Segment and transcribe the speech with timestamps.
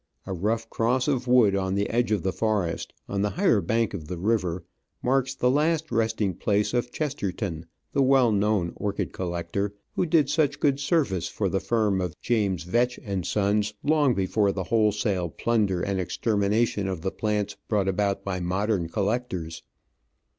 [0.25, 3.93] A rough cross of wood on the edge of the forest, on the higher bank
[3.93, 4.65] of the river,
[5.03, 10.59] marks the last resting place of Chesterton, the well known orchid collector, who did such
[10.59, 15.83] good service for the firm of James Veitch and Sons, long before the wholesale plunder
[15.83, 19.61] and extermin ation of the plants brought about by modern collectors.